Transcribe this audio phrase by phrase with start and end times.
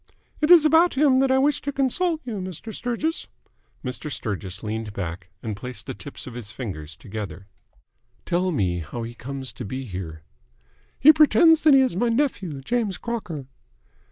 [0.41, 2.73] "It is about him that I wished to consult you, Mr.
[2.73, 3.27] Sturgis."
[3.85, 4.11] Mr.
[4.11, 7.45] Sturgis leaned back, and placed the tips of his fingers together.
[8.25, 10.23] "Tell me how he comes to be here."
[10.99, 13.45] "He pretends that he is my nephew, James Crocker."